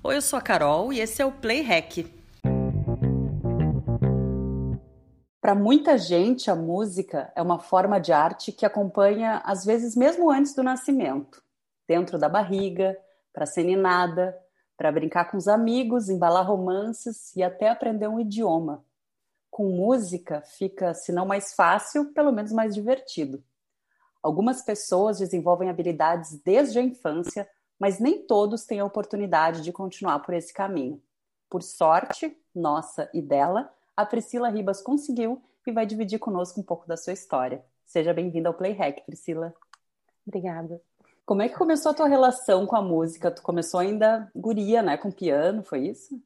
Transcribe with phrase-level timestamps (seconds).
[0.00, 2.06] Oi, eu sou a Carol e esse é o Play Hack.
[5.40, 10.30] Para muita gente, a música é uma forma de arte que acompanha, às vezes, mesmo
[10.30, 11.42] antes do nascimento,
[11.86, 12.96] dentro da barriga,
[13.32, 14.38] para ser ninada,
[14.76, 18.84] para brincar com os amigos, embalar romances e até aprender um idioma.
[19.50, 23.42] Com música fica, se não mais fácil, pelo menos mais divertido.
[24.22, 27.48] Algumas pessoas desenvolvem habilidades desde a infância
[27.78, 31.00] mas nem todos têm a oportunidade de continuar por esse caminho.
[31.48, 36.86] Por sorte, nossa e dela, a Priscila Ribas conseguiu e vai dividir conosco um pouco
[36.86, 37.64] da sua história.
[37.84, 39.54] Seja bem-vinda ao Playhack, Priscila.
[40.26, 40.80] Obrigada.
[41.24, 43.30] Como é que começou a tua relação com a música?
[43.30, 46.20] Tu começou ainda guria, né, com piano, foi isso?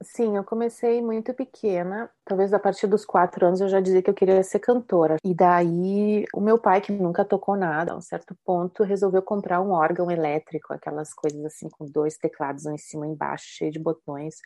[0.00, 4.08] Sim, eu comecei muito pequena, talvez a partir dos quatro anos eu já dizia que
[4.08, 5.16] eu queria ser cantora.
[5.24, 9.60] E daí o meu pai, que nunca tocou nada, a um certo ponto resolveu comprar
[9.60, 13.72] um órgão elétrico, aquelas coisas assim com dois teclados um em cima e embaixo, cheio
[13.72, 14.36] de botões.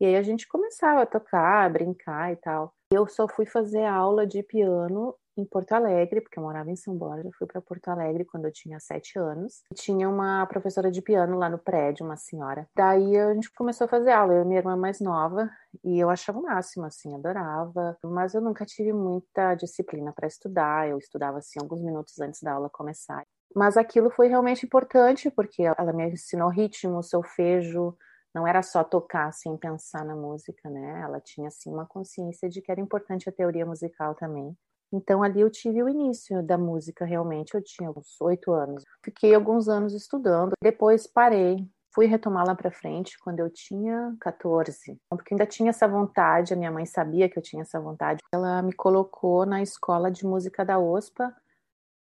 [0.00, 2.72] E aí a gente começava a tocar, a brincar e tal.
[2.92, 6.96] Eu só fui fazer aula de piano em Porto Alegre, porque eu morava em São
[6.96, 9.62] Borja, fui para Porto Alegre quando eu tinha sete anos.
[9.74, 12.68] Tinha uma professora de piano lá no prédio, uma senhora.
[12.76, 15.50] Daí a gente começou a fazer aula, eu e minha irmã mais nova,
[15.84, 17.96] e eu achava o máximo, assim, adorava.
[18.04, 22.52] Mas eu nunca tive muita disciplina para estudar, eu estudava assim alguns minutos antes da
[22.52, 23.24] aula começar.
[23.54, 27.96] Mas aquilo foi realmente importante, porque ela me ensinou ritmo, solfejo,
[28.34, 31.00] não era só tocar sem pensar na música, né?
[31.02, 34.56] Ela tinha assim uma consciência de que era importante a teoria musical também.
[34.92, 37.54] Então ali eu tive o início da música realmente.
[37.54, 38.82] Eu tinha uns oito anos.
[39.04, 40.52] Fiquei alguns anos estudando.
[40.62, 41.68] Depois parei.
[41.92, 46.54] Fui retomar lá para frente quando eu tinha 14, porque ainda tinha essa vontade.
[46.54, 48.20] A minha mãe sabia que eu tinha essa vontade.
[48.32, 51.34] Ela me colocou na escola de música da OSPA,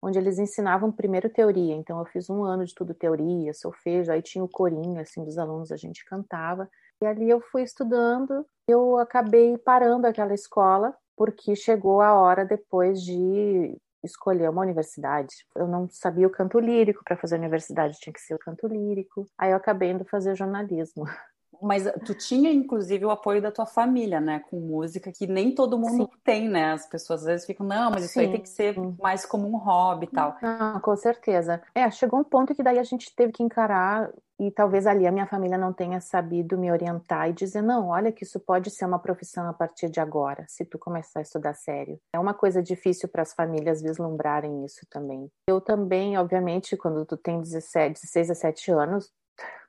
[0.01, 1.75] onde eles ensinavam primeiro teoria.
[1.75, 4.11] Então eu fiz um ano de tudo teoria, solfejo.
[4.11, 6.67] Aí tinha o corinho assim dos alunos, a gente cantava.
[6.99, 8.43] E ali eu fui estudando.
[8.67, 15.33] Eu acabei parando aquela escola porque chegou a hora depois de escolher uma universidade.
[15.55, 19.25] Eu não sabia o canto lírico, para fazer universidade tinha que ser o canto lírico.
[19.37, 21.05] Aí eu acabei indo fazer jornalismo.
[21.61, 24.41] Mas tu tinha, inclusive, o apoio da tua família, né?
[24.49, 26.19] Com música, que nem todo mundo Sim.
[26.23, 26.73] tem, né?
[26.73, 28.21] As pessoas às vezes ficam, não, mas isso Sim.
[28.21, 30.37] aí tem que ser mais como um hobby e tal.
[30.41, 31.61] Não, com certeza.
[31.73, 35.11] É, chegou um ponto que daí a gente teve que encarar, e talvez ali a
[35.11, 38.85] minha família não tenha sabido me orientar e dizer, não, olha que isso pode ser
[38.85, 41.99] uma profissão a partir de agora, se tu começar a estudar sério.
[42.13, 45.29] É uma coisa difícil para as famílias vislumbrarem isso também.
[45.47, 49.11] Eu também, obviamente, quando tu tem 17, 16, 17 anos,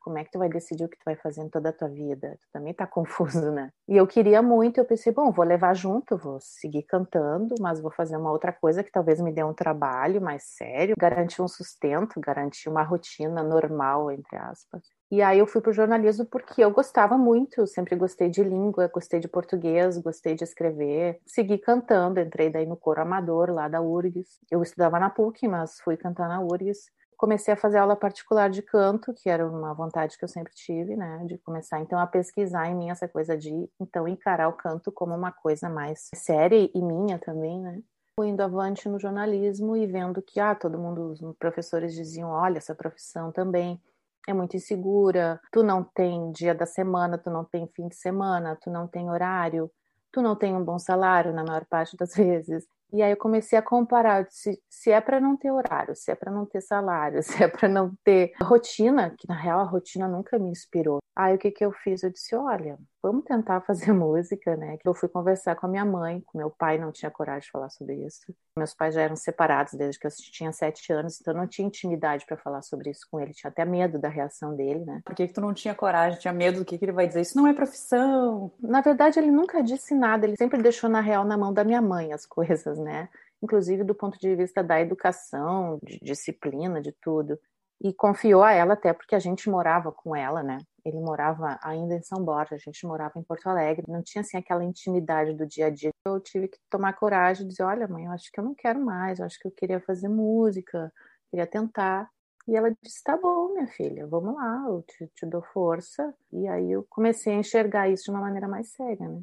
[0.06, 1.88] como é que tu vai decidir o que tu vai fazer em toda a tua
[1.88, 2.38] vida?
[2.40, 3.72] Tu também tá confuso, né?
[3.88, 7.90] E eu queria muito, eu pensei, bom, vou levar junto, vou seguir cantando, mas vou
[7.90, 12.20] fazer uma outra coisa que talvez me dê um trabalho mais sério, garantir um sustento,
[12.20, 14.82] garantir uma rotina normal, entre aspas.
[15.10, 18.90] E aí eu fui pro jornalismo porque eu gostava muito, eu sempre gostei de língua,
[18.92, 21.20] gostei de português, gostei de escrever.
[21.26, 24.38] Segui cantando, entrei daí no coro amador lá da URGS.
[24.50, 28.62] Eu estudava na PUC, mas fui cantar na URGS comecei a fazer aula particular de
[28.62, 32.68] canto, que era uma vontade que eu sempre tive, né, de começar então a pesquisar
[32.68, 36.82] em mim essa coisa de então encarar o canto como uma coisa mais séria e
[36.82, 37.80] minha também, né?
[38.18, 42.58] Fui indo avante no jornalismo e vendo que ah, todo mundo, os professores diziam, olha,
[42.58, 43.80] essa profissão também
[44.26, 48.56] é muito insegura, tu não tem dia da semana, tu não tem fim de semana,
[48.60, 49.70] tu não tem horário,
[50.10, 52.66] tu não tem um bom salário na maior parte das vezes.
[52.92, 56.14] E aí eu comecei a comparar se, se é para não ter horário, se é
[56.14, 60.08] para não ter salário, se é para não ter rotina, que na real a rotina
[60.08, 60.98] nunca me inspirou.
[61.16, 62.02] Aí o que que eu fiz?
[62.02, 64.76] Eu disse, olha, vamos tentar fazer música, né?
[64.84, 67.70] Eu fui conversar com a minha mãe, com meu pai não tinha coragem de falar
[67.70, 68.20] sobre isso.
[68.54, 72.26] Meus pais já eram separados desde que eu tinha sete anos, então não tinha intimidade
[72.26, 73.32] para falar sobre isso com ele.
[73.32, 75.00] Tinha até medo da reação dele, né?
[75.06, 76.20] Por que, que tu não tinha coragem?
[76.20, 77.22] Tinha medo do que, que ele vai dizer?
[77.22, 78.52] Isso não é profissão.
[78.60, 80.26] Na verdade, ele nunca disse nada.
[80.26, 83.08] Ele sempre deixou na real na mão da minha mãe as coisas, né?
[83.42, 87.38] Inclusive do ponto de vista da educação, de disciplina, de tudo
[87.80, 90.58] e confiou a ela até porque a gente morava com ela, né?
[90.86, 94.36] Ele morava ainda em São Borja, a gente morava em Porto Alegre, não tinha assim
[94.36, 95.90] aquela intimidade do dia a dia.
[96.06, 98.78] Eu tive que tomar coragem e dizer, olha, mãe, eu acho que eu não quero
[98.80, 100.92] mais, eu acho que eu queria fazer música,
[101.28, 102.08] queria tentar.
[102.46, 106.14] E ela disse, tá bom, minha filha, vamos lá, eu te, te dou força.
[106.32, 109.22] E aí eu comecei a enxergar isso de uma maneira mais séria, né?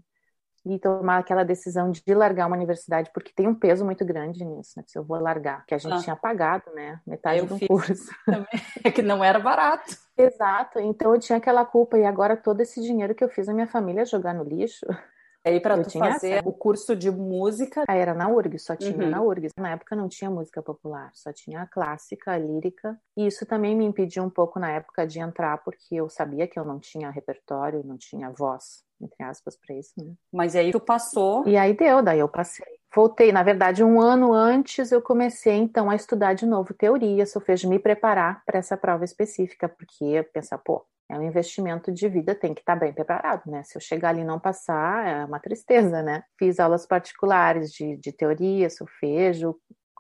[0.66, 4.74] E tomar aquela decisão de largar uma universidade, porque tem um peso muito grande nisso,
[4.78, 4.84] né?
[4.88, 6.00] Se eu vou largar, que a gente ah.
[6.00, 7.00] tinha pagado, né?
[7.06, 8.12] Metade eu do curso.
[8.84, 9.96] É que não era barato.
[10.18, 13.54] Exato, então eu tinha aquela culpa, e agora todo esse dinheiro que eu fiz a
[13.54, 14.86] minha família jogar no lixo.
[15.46, 16.48] E aí, para tu fazer essa.
[16.48, 17.84] o curso de música.
[17.88, 19.10] Ah, era na URGS, só tinha uhum.
[19.10, 19.52] na URGS.
[19.58, 22.98] Na época não tinha música popular, só tinha a clássica, a lírica.
[23.18, 26.58] E isso também me impediu um pouco na época de entrar, porque eu sabia que
[26.58, 30.14] eu não tinha repertório, não tinha voz, entre aspas, para isso, né?
[30.32, 31.48] Mas aí tu passou.
[31.48, 32.66] E aí deu, daí eu passei.
[32.96, 37.64] Voltei, na verdade, um ano antes eu comecei então a estudar de novo teoria, fez
[37.64, 42.36] me preparar para essa prova específica, porque eu pensar, pô, é um investimento de vida,
[42.36, 43.64] tem que estar tá bem preparado, né?
[43.64, 46.24] Se eu chegar ali e não passar, é uma tristeza, né?
[46.38, 49.56] Fiz aulas particulares de, de teoria, solfejo,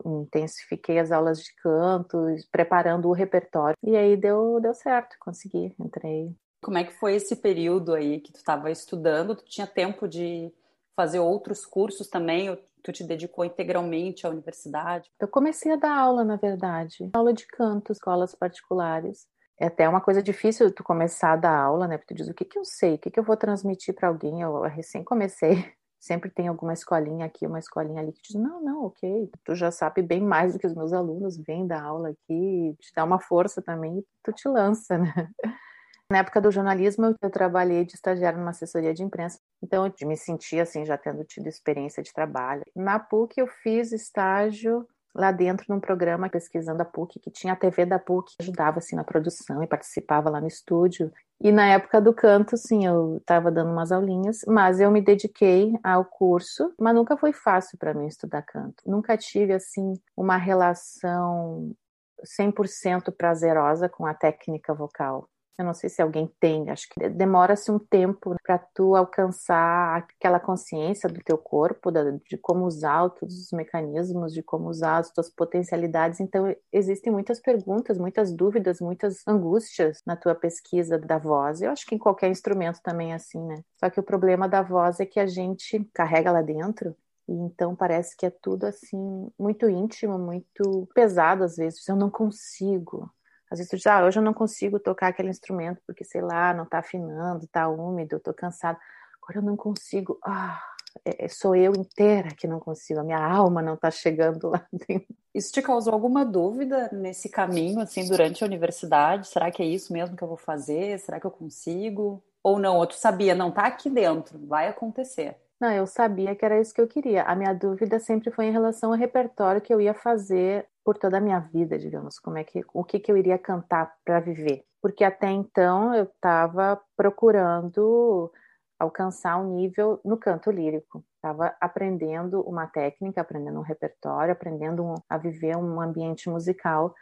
[0.05, 2.17] intensifiquei as aulas de canto,
[2.51, 3.75] preparando o repertório.
[3.83, 6.35] E aí deu, deu certo, consegui, entrei.
[6.63, 9.35] Como é que foi esse período aí que tu estava estudando?
[9.35, 10.51] Tu tinha tempo de
[10.95, 12.57] fazer outros cursos também?
[12.83, 15.09] tu te dedicou integralmente à universidade?
[15.17, 17.09] Eu comecei a dar aula, na verdade.
[17.13, 19.25] Aula de canto, escolas particulares
[19.59, 21.97] é até uma coisa difícil tu começar a dar aula, né?
[21.97, 24.09] Porque tu diz o que, que eu sei, o que, que eu vou transmitir para
[24.09, 24.41] alguém.
[24.41, 25.51] Eu recém comecei,
[25.99, 29.71] sempre tem alguma escolinha aqui, uma escolinha ali que diz: não, não, ok, tu já
[29.71, 33.19] sabe bem mais do que os meus alunos, vem dar aula aqui, te dá uma
[33.19, 35.29] força também, tu te lança, né?
[36.13, 40.15] Na época do jornalismo, eu trabalhei de estagiário numa assessoria de imprensa, então eu me
[40.15, 42.61] sentia assim, já tendo tido experiência de trabalho.
[42.75, 47.55] Na PUC, eu fiz estágio lá dentro num programa pesquisando a PUC, que tinha a
[47.55, 51.11] TV da PUC, ajudava assim na produção e participava lá no estúdio.
[51.41, 55.73] E na época do canto, sim, eu estava dando umas aulinhas, mas eu me dediquei
[55.83, 58.83] ao curso, mas nunca foi fácil para mim estudar canto.
[58.85, 61.75] Nunca tive assim uma relação
[62.23, 65.27] 100% prazerosa com a técnica vocal.
[65.57, 70.39] Eu não sei se alguém tem, acho que demora-se um tempo para tu alcançar aquela
[70.39, 71.91] consciência do teu corpo,
[72.27, 76.19] de como usar todos os mecanismos, de como usar as tuas potencialidades.
[76.19, 81.61] Então, existem muitas perguntas, muitas dúvidas, muitas angústias na tua pesquisa da voz.
[81.61, 83.61] Eu acho que em qualquer instrumento também é assim, né?
[83.79, 86.95] Só que o problema da voz é que a gente carrega lá dentro
[87.27, 91.87] e então parece que é tudo assim muito íntimo, muito pesado às vezes.
[91.87, 93.09] Eu não consigo.
[93.53, 96.55] Às vezes tu diz, ah, hoje eu não consigo tocar aquele instrumento porque, sei lá,
[96.55, 98.79] não tá afinando, tá úmido, eu tô cansado.
[99.21, 100.17] Agora eu não consigo.
[100.25, 100.59] Ah,
[101.05, 104.65] é, é, sou eu inteira que não consigo, a minha alma não tá chegando lá
[104.87, 105.15] dentro.
[105.35, 109.27] Isso te causou alguma dúvida nesse caminho, assim, durante a universidade?
[109.27, 110.97] Será que é isso mesmo que eu vou fazer?
[110.97, 112.23] Será que eu consigo?
[112.41, 112.77] Ou não?
[112.77, 115.37] Ou tu sabia, não tá aqui dentro, vai acontecer.
[115.61, 117.21] Não, eu sabia que era isso que eu queria.
[117.21, 121.17] A minha dúvida sempre foi em relação ao repertório que eu ia fazer por toda
[121.17, 124.65] a minha vida, digamos, como é que o que, que eu iria cantar para viver.
[124.81, 128.31] Porque até então eu estava procurando
[128.77, 131.03] alcançar um nível no canto lírico.
[131.15, 136.93] Estava aprendendo uma técnica, aprendendo um repertório, aprendendo a viver um ambiente musical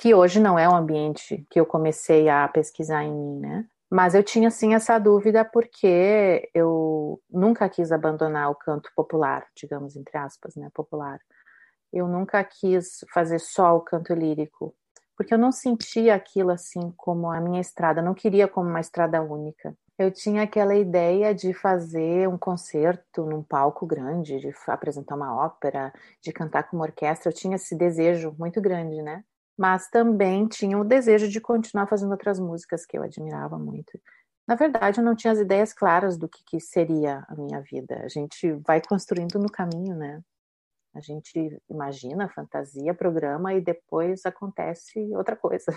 [0.00, 3.64] que hoje não é um ambiente que eu comecei a pesquisar em mim, né?
[3.88, 9.94] Mas eu tinha sim essa dúvida porque eu nunca quis abandonar o canto popular, digamos
[9.94, 11.20] entre aspas, né, popular
[11.94, 14.74] eu nunca quis fazer só o canto lírico,
[15.16, 19.22] porque eu não sentia aquilo assim como a minha estrada, não queria como uma estrada
[19.22, 19.76] única.
[19.96, 25.92] Eu tinha aquela ideia de fazer um concerto num palco grande, de apresentar uma ópera,
[26.20, 27.30] de cantar com uma orquestra.
[27.30, 29.22] Eu tinha esse desejo muito grande, né?
[29.56, 34.00] Mas também tinha o desejo de continuar fazendo outras músicas que eu admirava muito.
[34.48, 38.00] Na verdade, eu não tinha as ideias claras do que, que seria a minha vida.
[38.02, 40.20] A gente vai construindo no caminho, né?
[40.94, 45.72] A gente imagina, fantasia, programa e depois acontece outra coisa.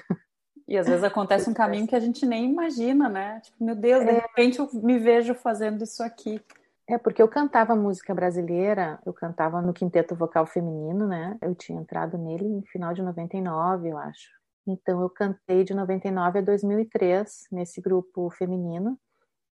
[0.68, 3.40] E às vezes acontece um caminho que a gente nem imagina, né?
[3.40, 4.20] Tipo, meu Deus, de é...
[4.20, 6.42] repente eu me vejo fazendo isso aqui.
[6.90, 11.38] É porque eu cantava música brasileira, eu cantava no quinteto vocal feminino, né?
[11.42, 14.30] Eu tinha entrado nele em final de 99, eu acho.
[14.68, 19.00] Então eu cantei de 99 a 2003 nesse grupo feminino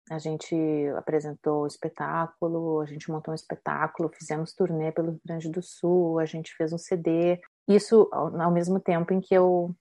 [0.09, 0.55] a gente
[0.97, 6.19] apresentou o espetáculo, a gente montou um espetáculo, fizemos turnê pelo Rio Grande do Sul,
[6.19, 7.39] a gente fez um CD.
[7.67, 9.75] Isso ao, ao mesmo tempo em que eu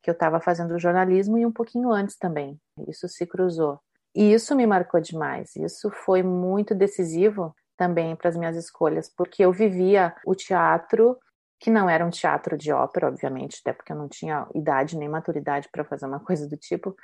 [0.00, 2.58] que eu estava fazendo jornalismo e um pouquinho antes também.
[2.86, 3.80] Isso se cruzou.
[4.14, 5.54] E isso me marcou demais.
[5.56, 11.16] Isso foi muito decisivo também para as minhas escolhas, porque eu vivia o teatro
[11.60, 15.08] que não era um teatro de ópera, obviamente, até porque eu não tinha idade nem
[15.08, 16.96] maturidade para fazer uma coisa do tipo,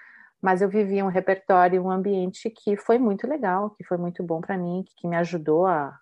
[0.44, 4.42] mas eu vivia um repertório, um ambiente que foi muito legal, que foi muito bom
[4.42, 5.98] para mim, que me ajudou a,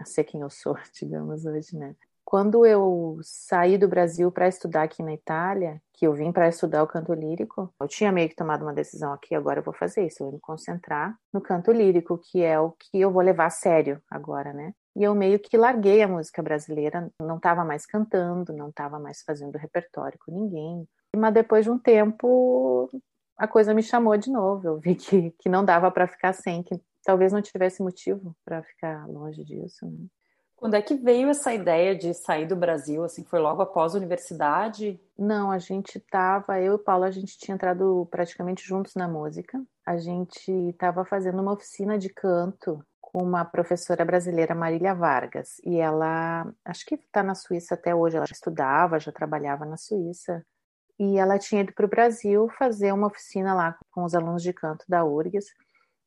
[0.00, 1.94] a ser quem eu sou, digamos hoje, né?
[2.24, 6.82] Quando eu saí do Brasil para estudar aqui na Itália, que eu vim para estudar
[6.82, 10.04] o canto lírico, eu tinha meio que tomado uma decisão aqui, agora eu vou fazer
[10.04, 13.46] isso, eu vou me concentrar no canto lírico, que é o que eu vou levar
[13.46, 14.74] a sério agora, né?
[14.96, 19.22] E eu meio que larguei a música brasileira, não estava mais cantando, não estava mais
[19.22, 20.84] fazendo repertório com ninguém.
[21.16, 22.90] Mas depois de um tempo,
[23.38, 24.66] a coisa me chamou de novo.
[24.66, 28.62] Eu vi que, que não dava para ficar sem, que talvez não tivesse motivo para
[28.62, 29.86] ficar longe disso.
[29.86, 30.06] Né?
[30.56, 33.04] Quando é que veio essa ideia de sair do Brasil?
[33.04, 35.00] Assim, foi logo após a universidade?
[35.16, 39.06] Não, a gente estava, eu e o Paulo, a gente tinha entrado praticamente juntos na
[39.06, 39.62] música.
[39.86, 45.78] A gente estava fazendo uma oficina de canto com uma professora brasileira, Marília Vargas, e
[45.78, 50.44] ela, acho que está na Suíça até hoje, ela já estudava, já trabalhava na Suíça,
[50.98, 54.52] e ela tinha ido para o Brasil fazer uma oficina lá com os alunos de
[54.52, 55.46] canto da URGS,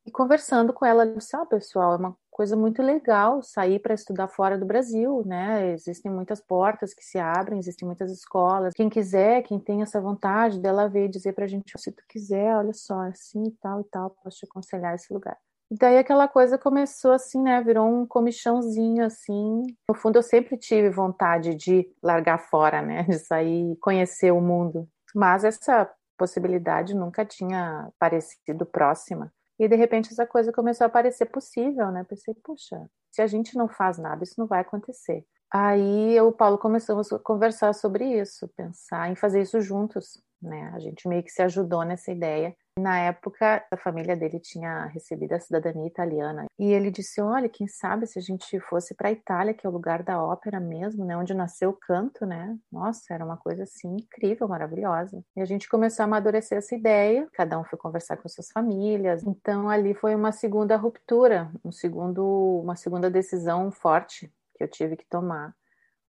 [0.05, 3.93] e conversando com ela, ela disse, ah, pessoal, é uma coisa muito legal sair para
[3.93, 5.73] estudar fora do Brasil, né?
[5.73, 8.73] Existem muitas portas que se abrem, existem muitas escolas.
[8.73, 12.55] Quem quiser, quem tem essa vontade dela ver dizer para a gente, se tu quiser,
[12.55, 15.37] olha só, assim e tal e tal, posso te aconselhar esse lugar.
[15.71, 17.61] E daí aquela coisa começou assim, né?
[17.61, 19.63] Virou um comichãozinho assim.
[19.87, 23.03] No fundo, eu sempre tive vontade de largar fora, né?
[23.07, 24.85] De sair, conhecer o mundo.
[25.15, 29.31] Mas essa possibilidade nunca tinha parecido próxima.
[29.57, 32.03] E de repente essa coisa começou a parecer possível, né?
[32.03, 35.25] Pensei, puxa, se a gente não faz nada, isso não vai acontecer.
[35.49, 40.21] Aí eu e o Paulo começamos a conversar sobre isso, pensar em fazer isso juntos,
[40.41, 40.71] né?
[40.73, 45.33] A gente meio que se ajudou nessa ideia na época, a família dele tinha recebido
[45.33, 46.45] a cidadania italiana.
[46.57, 49.69] E ele disse: Olha, quem sabe se a gente fosse para a Itália, que é
[49.69, 51.17] o lugar da ópera mesmo, né?
[51.17, 52.57] Onde nasceu o canto, né?
[52.71, 55.21] Nossa, era uma coisa assim incrível, maravilhosa.
[55.35, 57.27] E a gente começou a amadurecer essa ideia.
[57.33, 59.21] Cada um foi conversar com suas famílias.
[59.23, 64.95] Então ali foi uma segunda ruptura, um segundo, uma segunda decisão forte que eu tive
[64.95, 65.53] que tomar,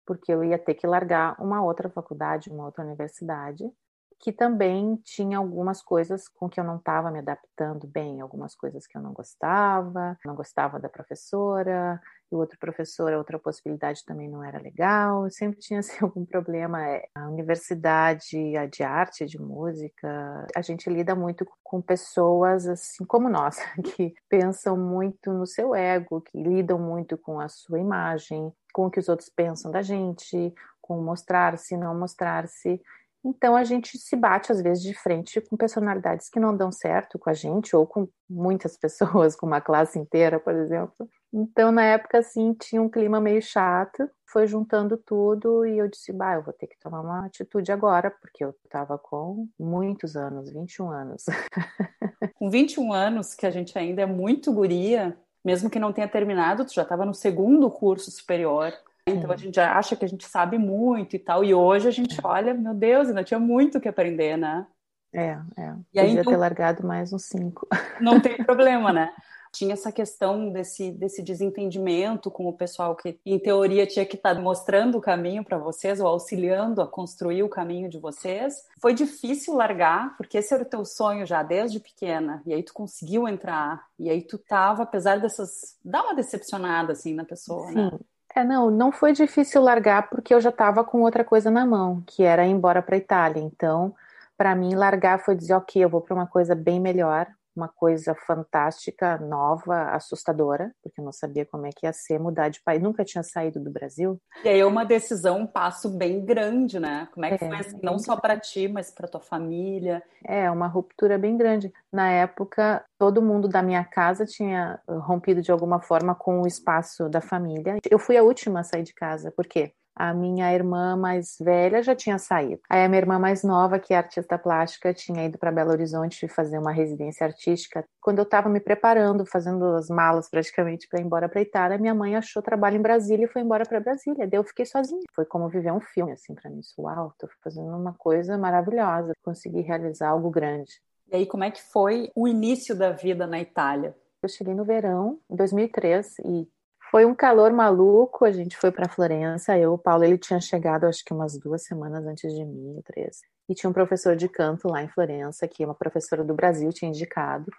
[0.05, 3.71] porque eu ia ter que largar uma outra faculdade, uma outra universidade
[4.19, 8.87] que também tinha algumas coisas com que eu não estava me adaptando bem, algumas coisas
[8.87, 14.03] que eu não gostava, não gostava da professora, e o outro professor, a outra possibilidade
[14.05, 16.85] também não era legal, sempre tinha assim, algum problema.
[16.85, 23.05] É, a universidade a de arte, de música, a gente lida muito com pessoas assim
[23.05, 23.57] como nós,
[23.95, 28.91] que pensam muito no seu ego, que lidam muito com a sua imagem, com o
[28.91, 32.81] que os outros pensam da gente, com mostrar-se, não mostrar-se.
[33.23, 37.19] Então a gente se bate às vezes de frente com personalidades que não dão certo
[37.19, 41.09] com a gente ou com muitas pessoas, com uma classe inteira, por exemplo.
[41.33, 46.11] Então na época assim tinha um clima meio chato, foi juntando tudo e eu disse,
[46.11, 50.51] bah, eu vou ter que tomar uma atitude agora, porque eu estava com muitos anos,
[50.51, 51.25] 21 anos.
[52.35, 56.65] com 21 anos, que a gente ainda é muito guria, mesmo que não tenha terminado,
[56.65, 58.73] tu já estava no segundo curso superior.
[59.07, 61.43] Então a gente já acha que a gente sabe muito e tal.
[61.43, 64.67] E hoje a gente olha, meu Deus, ainda tinha muito que aprender, né?
[65.13, 65.75] É, é.
[65.93, 67.67] E aí, Podia então, ter largado mais uns cinco.
[68.01, 69.13] Não tem problema, né?
[69.53, 74.35] Tinha essa questão desse, desse desentendimento com o pessoal que, em teoria, tinha que estar
[74.35, 78.67] tá mostrando o caminho para vocês ou auxiliando a construir o caminho de vocês.
[78.81, 82.73] Foi difícil largar, porque esse era o teu sonho já desde pequena, e aí tu
[82.73, 85.77] conseguiu entrar, e aí tu tava, apesar dessas.
[85.83, 87.75] dá uma decepcionada assim na pessoa, Sim.
[87.75, 87.91] né?
[88.37, 92.03] É, não, não foi difícil largar porque eu já estava com outra coisa na mão,
[92.05, 93.41] que era ir embora para a Itália.
[93.41, 93.95] Então,
[94.37, 97.25] para mim, largar foi dizer, ok, eu vou para uma coisa bem melhor,
[97.57, 102.49] uma coisa fantástica, nova, assustadora, porque eu não sabia como é que ia ser mudar
[102.49, 104.21] de país, nunca tinha saído do Brasil.
[104.43, 107.07] E aí é uma decisão, um passo bem grande, né?
[107.13, 110.03] Como é que é, foi assim, não só para ti, mas para tua família?
[110.23, 111.73] É, uma ruptura bem grande.
[111.91, 117.09] Na época, todo mundo da minha casa tinha rompido de alguma forma com o espaço
[117.09, 117.77] da família.
[117.89, 119.73] Eu fui a última a sair de casa, por quê?
[119.99, 122.61] A minha irmã mais velha já tinha saído.
[122.69, 126.27] Aí a minha irmã mais nova, que é artista plástica, tinha ido para Belo Horizonte
[126.27, 127.83] fazer uma residência artística.
[127.99, 131.95] Quando eu estava me preparando, fazendo as malas praticamente para ir embora para Itália, minha
[131.95, 134.27] mãe achou trabalho em Brasília e foi embora para Brasília.
[134.27, 135.01] Daí eu fiquei sozinha.
[135.15, 136.61] Foi como viver um filme assim para mim.
[136.77, 140.79] Uau, tô fazendo uma coisa maravilhosa, consegui realizar algo grande.
[141.11, 143.95] E aí como é que foi o início da vida na Itália?
[144.21, 146.47] Eu cheguei no verão, em 2003, e
[146.91, 150.85] foi um calor maluco, a gente foi para Florença, eu, o Paulo, ele tinha chegado
[150.85, 153.21] acho que umas duas semanas antes de mim, três.
[153.49, 156.89] E tinha um professor de canto lá em Florença, que uma professora do Brasil tinha
[156.89, 157.51] indicado.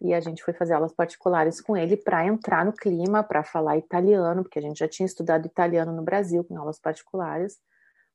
[0.00, 3.76] E a gente foi fazer aulas particulares com ele para entrar no clima, para falar
[3.76, 7.58] italiano, porque a gente já tinha estudado italiano no Brasil com aulas particulares,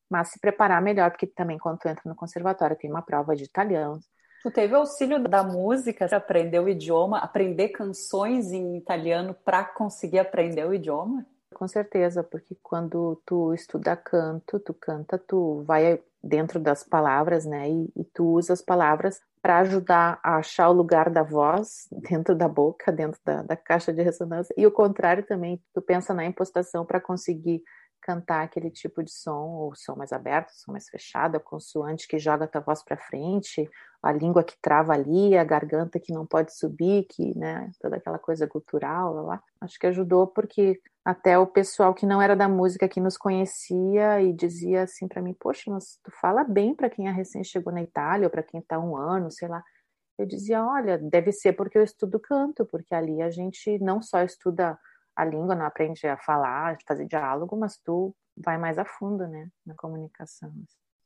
[0.09, 3.43] mas se preparar melhor, porque também quando tu entra no conservatório tem uma prova de
[3.43, 3.99] italiano,
[4.43, 10.19] Tu teve auxílio da música para aprender o idioma, aprender canções em italiano para conseguir
[10.19, 11.25] aprender o idioma?
[11.53, 17.69] Com certeza, porque quando tu estuda canto, tu canta, tu vai dentro das palavras, né?
[17.69, 22.35] E, e tu usa as palavras para ajudar a achar o lugar da voz dentro
[22.35, 24.53] da boca, dentro da, da caixa de ressonância.
[24.57, 27.61] E o contrário também, tu pensa na impostação para conseguir
[28.03, 32.19] cantar aquele tipo de som, ou som mais aberto, som mais fechado, a consoante que
[32.19, 33.69] joga a tua voz para frente,
[34.01, 38.19] a língua que trava ali, a garganta que não pode subir, que, né, toda aquela
[38.19, 39.43] coisa cultural lá, lá.
[39.61, 44.21] Acho que ajudou porque até o pessoal que não era da música que nos conhecia
[44.21, 47.71] e dizia assim para mim, poxa, mas tu fala bem para quem é recém chegou
[47.73, 49.63] na Itália ou para quem está um ano, sei lá.
[50.17, 54.21] Eu dizia, olha, deve ser porque eu estudo canto, porque ali a gente não só
[54.21, 54.77] estuda
[55.15, 59.27] a língua, não aprende a falar, a fazer diálogo, mas tu vai mais a fundo,
[59.27, 60.51] né, na comunicação.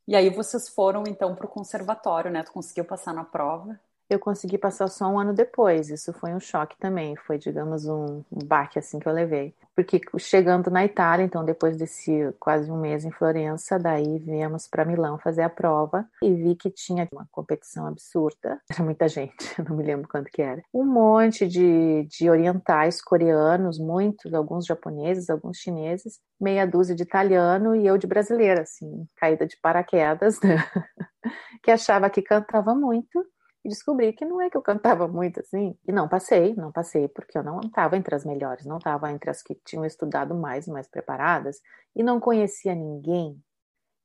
[0.07, 2.41] E aí vocês foram então para o conservatório, né?
[2.41, 3.77] Tu conseguiu passar na prova?
[4.09, 5.89] Eu consegui passar só um ano depois.
[5.89, 9.53] Isso foi um choque também, foi, digamos, um, baque assim que eu levei.
[9.75, 14.85] Porque chegando na Itália, então depois desse quase um mês em Florença, daí viemos para
[14.85, 18.59] Milão fazer a prova e vi que tinha uma competição absurda.
[18.71, 20.63] Era muita gente, não me lembro quanto que era.
[20.73, 27.75] Um monte de, de orientais coreanos, muitos, alguns japoneses, alguns chineses, meia dúzia de italiano
[27.75, 30.57] e eu de brasileira, assim, caída de paraquedas, né?
[31.61, 33.25] que achava que cantava muito
[33.63, 35.77] e descobri que não é que eu cantava muito assim.
[35.87, 39.29] E não passei, não passei, porque eu não estava entre as melhores, não estava entre
[39.29, 41.59] as que tinham estudado mais, mais preparadas,
[41.95, 43.41] e não conhecia ninguém.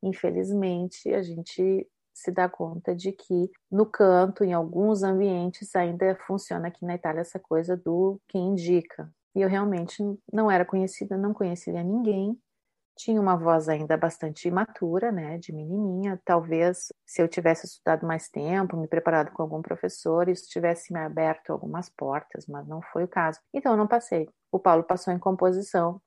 [0.02, 6.68] Infelizmente, a gente se dá conta de que no canto, em alguns ambientes, ainda funciona
[6.68, 9.10] aqui na Itália essa coisa do quem indica.
[9.34, 12.38] E eu realmente não era conhecida, não conhecia ninguém,
[12.96, 16.20] tinha uma voz ainda bastante imatura, né, de menininha.
[16.24, 21.00] Talvez se eu tivesse estudado mais tempo, me preparado com algum professor, isso tivesse me
[21.00, 23.40] aberto algumas portas, mas não foi o caso.
[23.52, 24.28] Então eu não passei.
[24.50, 26.00] O Paulo passou em composição.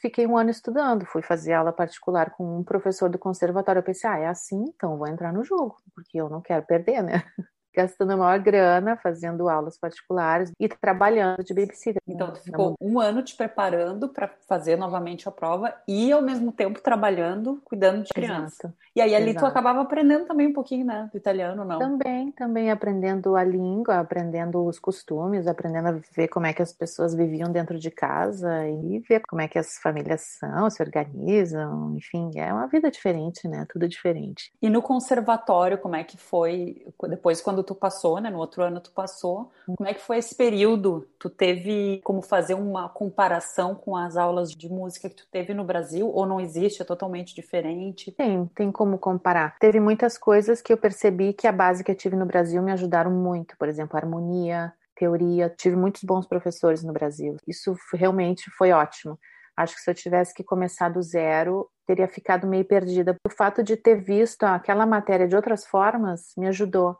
[0.00, 3.80] Fiquei um ano estudando, fui fazer aula particular com um professor do conservatório.
[3.80, 7.02] Eu pensei, ah, é assim, então vou entrar no jogo, porque eu não quero perder,
[7.02, 7.24] né?
[7.74, 12.02] gastando a maior grana, fazendo aulas particulares e trabalhando de babysitter.
[12.06, 16.52] Então, tu ficou um ano te preparando para fazer novamente a prova e, ao mesmo
[16.52, 18.66] tempo, trabalhando, cuidando de criança.
[18.66, 18.74] Exato.
[18.94, 19.46] E aí, ali, Exato.
[19.46, 21.78] tu acabava aprendendo também um pouquinho, né, do italiano, não?
[21.78, 26.72] Também, também aprendendo a língua, aprendendo os costumes, aprendendo a ver como é que as
[26.72, 31.94] pessoas viviam dentro de casa e ver como é que as famílias são, se organizam,
[31.96, 34.50] enfim, é uma vida diferente, né, tudo diferente.
[34.60, 38.30] E no conservatório, como é que foi, depois quando tu passou, né?
[38.30, 39.50] No outro ano tu passou.
[39.66, 41.06] Como é que foi esse período?
[41.18, 45.64] Tu teve como fazer uma comparação com as aulas de música que tu teve no
[45.64, 46.08] Brasil?
[46.08, 46.80] Ou não existe?
[46.80, 48.10] É totalmente diferente?
[48.12, 49.56] Tem, tem como comparar.
[49.58, 52.72] Teve muitas coisas que eu percebi que a base que eu tive no Brasil me
[52.72, 53.54] ajudaram muito.
[53.58, 55.52] Por exemplo, harmonia, teoria.
[55.54, 57.36] Tive muitos bons professores no Brasil.
[57.46, 59.18] Isso realmente foi ótimo.
[59.54, 63.14] Acho que se eu tivesse que começar do zero, teria ficado meio perdida.
[63.26, 66.96] O fato de ter visto aquela matéria de outras formas me ajudou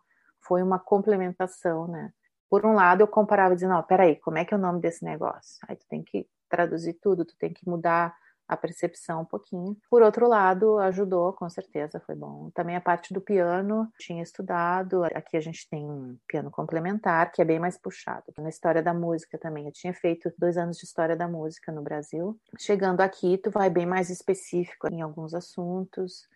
[0.49, 2.11] foi uma complementação, né?
[2.51, 5.05] Por um lado, eu comparava dizendo, não, peraí, como é que é o nome desse
[5.05, 5.59] negócio?
[5.69, 8.17] Aí tu tem que traduzir tudo, tu tem que mudar
[8.49, 9.77] a percepção um pouquinho.
[9.91, 12.51] Por outro lado, ajudou, com certeza, foi bom.
[12.55, 15.05] Também a parte do piano, tinha estudado.
[15.05, 18.25] Aqui a gente tem um piano complementar, que é bem mais puxado.
[18.39, 21.83] Na história da música também, eu tinha feito dois anos de história da música no
[21.83, 22.41] Brasil.
[22.59, 26.27] Chegando aqui, tu vai bem mais específico em alguns assuntos.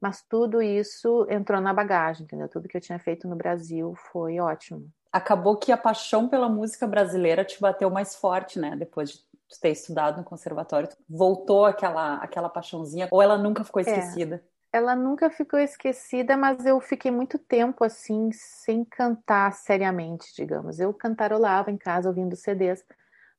[0.00, 2.48] Mas tudo isso entrou na bagagem, entendeu?
[2.48, 4.88] Tudo que eu tinha feito no Brasil foi ótimo.
[5.12, 8.76] Acabou que a paixão pela música brasileira te bateu mais forte, né?
[8.76, 13.84] Depois de ter estudado no conservatório, voltou aquela aquela paixãozinha ou ela nunca ficou é.
[13.84, 14.44] esquecida?
[14.72, 20.78] É, ela nunca ficou esquecida, mas eu fiquei muito tempo assim sem cantar seriamente, digamos.
[20.78, 22.84] Eu cantarolava em casa ouvindo CDs,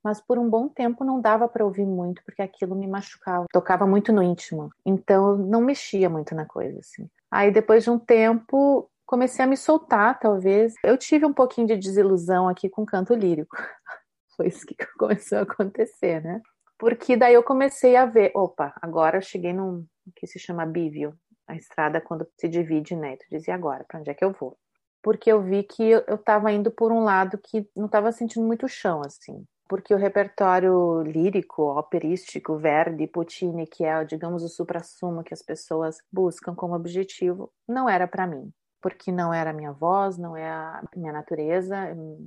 [0.03, 3.85] mas por um bom tempo não dava para ouvir muito, porque aquilo me machucava, tocava
[3.85, 4.71] muito no íntimo.
[4.85, 7.09] Então eu não mexia muito na coisa, assim.
[7.29, 10.73] Aí depois de um tempo comecei a me soltar, talvez.
[10.83, 13.55] Eu tive um pouquinho de desilusão aqui com canto lírico.
[14.37, 16.41] Foi isso que começou a acontecer, né?
[16.77, 19.85] Porque daí eu comecei a ver, opa, agora eu cheguei num
[20.15, 21.13] que se chama bívio,
[21.47, 23.17] a estrada quando se divide, né?
[23.17, 24.57] Tu dizia agora, para onde é que eu vou?
[25.03, 28.67] Porque eu vi que eu estava indo por um lado que não estava sentindo muito
[28.67, 35.31] chão, assim porque o repertório lírico, operístico, Verdi, Puccini, que é, digamos, o supra-sumo que
[35.31, 38.51] as pessoas buscam como objetivo, não era para mim.
[38.81, 41.75] Porque não era a minha voz, não é a minha natureza,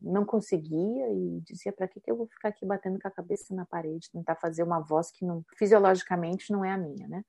[0.02, 3.54] não conseguia e dizia: para que, que eu vou ficar aqui batendo com a cabeça
[3.54, 7.24] na parede, tentar fazer uma voz que não, fisiologicamente não é a minha, né?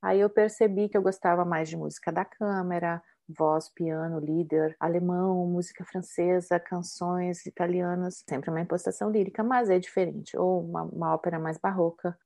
[0.00, 3.02] Aí eu percebi que eu gostava mais de música da câmara,
[3.36, 10.36] voz, piano, líder, alemão, música francesa, canções italianas, sempre uma impostação lírica, mas é diferente,
[10.36, 12.16] ou uma, uma ópera mais barroca.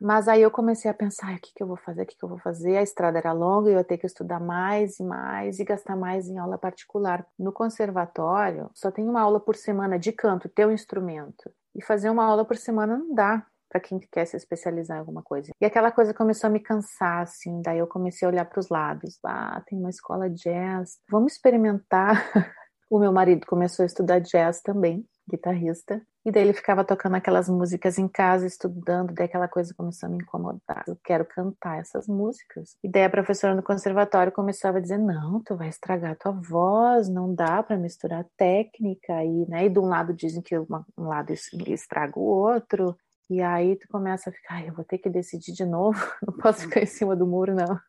[0.00, 2.24] Mas aí eu comecei a pensar, o que, que eu vou fazer, o que, que
[2.24, 2.76] eu vou fazer?
[2.76, 6.28] A estrada era longa eu ia ter que estudar mais e mais e gastar mais
[6.28, 7.26] em aula particular.
[7.38, 11.52] No conservatório, só tem uma aula por semana de canto, teu instrumento.
[11.74, 15.22] E fazer uma aula por semana não dá para quem quer se especializar em alguma
[15.22, 15.50] coisa.
[15.58, 18.68] E aquela coisa começou a me cansar, assim, daí eu comecei a olhar para os
[18.68, 19.18] lados.
[19.24, 22.12] Ah, tem uma escola jazz, vamos experimentar.
[22.90, 27.48] o meu marido começou a estudar jazz também, guitarrista, e daí ele ficava tocando aquelas
[27.48, 30.84] músicas em casa, estudando, daí aquela coisa começou a me incomodar.
[30.86, 32.76] Eu quero cantar essas músicas.
[32.84, 37.08] E daí a professora no conservatório começava a dizer: "Não, tu vai estragar tua voz,
[37.08, 39.64] não dá para misturar técnica e, né?
[39.64, 42.94] E de um lado dizem que uma, um lado estraga o outro.
[43.32, 46.60] E aí tu começa a ficar, eu vou ter que decidir de novo, não posso
[46.64, 47.80] ficar em cima do muro não.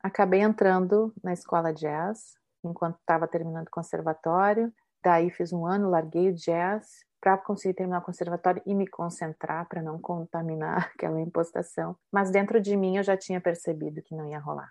[0.00, 4.72] Acabei entrando na escola jazz enquanto estava terminando o conservatório.
[5.02, 9.68] Daí fiz um ano, larguei o jazz para conseguir terminar o conservatório e me concentrar
[9.68, 11.96] para não contaminar aquela impostação.
[12.12, 14.70] Mas dentro de mim eu já tinha percebido que não ia rolar,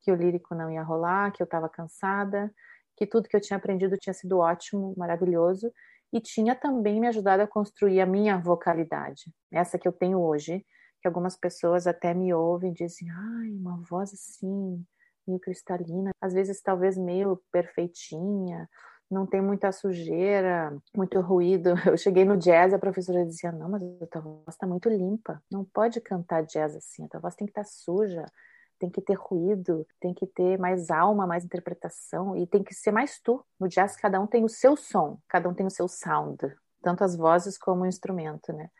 [0.00, 2.52] que o lírico não ia rolar, que eu estava cansada,
[2.96, 5.72] que tudo que eu tinha aprendido tinha sido ótimo, maravilhoso
[6.12, 10.64] e tinha também me ajudado a construir a minha vocalidade, essa que eu tenho hoje,
[11.00, 14.84] que algumas pessoas até me ouvem e dizem, ai, uma voz assim,
[15.26, 18.68] meio cristalina, às vezes talvez meio perfeitinha,
[19.10, 21.74] não tem muita sujeira, muito ruído.
[21.94, 25.42] Eu cheguei no jazz a professora dizia: Não, mas a tua voz está muito limpa,
[25.50, 28.24] não pode cantar jazz assim, a tua voz tem que estar tá suja,
[28.78, 32.92] tem que ter ruído, tem que ter mais alma, mais interpretação e tem que ser
[32.92, 33.44] mais tu.
[33.58, 36.38] No jazz, cada um tem o seu som, cada um tem o seu sound,
[36.82, 38.70] tanto as vozes como o instrumento, né?